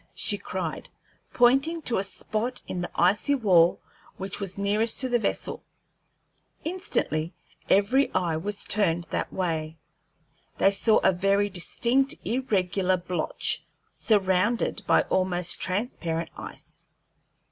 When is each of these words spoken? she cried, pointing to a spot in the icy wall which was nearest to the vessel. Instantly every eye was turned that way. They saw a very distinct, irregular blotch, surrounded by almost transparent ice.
she 0.15 0.35
cried, 0.35 0.89
pointing 1.31 1.79
to 1.79 1.99
a 1.99 2.03
spot 2.03 2.59
in 2.65 2.81
the 2.81 2.89
icy 2.95 3.35
wall 3.35 3.79
which 4.17 4.39
was 4.39 4.57
nearest 4.57 4.99
to 4.99 5.07
the 5.07 5.19
vessel. 5.19 5.63
Instantly 6.63 7.31
every 7.69 8.11
eye 8.15 8.35
was 8.35 8.63
turned 8.63 9.03
that 9.11 9.31
way. 9.31 9.77
They 10.57 10.71
saw 10.71 10.97
a 11.03 11.11
very 11.13 11.49
distinct, 11.49 12.15
irregular 12.25 12.97
blotch, 12.97 13.63
surrounded 13.91 14.81
by 14.87 15.03
almost 15.03 15.61
transparent 15.61 16.31
ice. 16.35 16.85